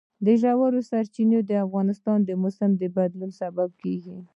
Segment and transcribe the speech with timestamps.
[0.41, 4.17] ژورې سرچینې د افغانستان د موسم د بدلون سبب کېږي.